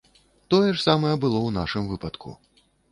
[0.53, 2.29] Тое ж самае было ў нашым выпадку.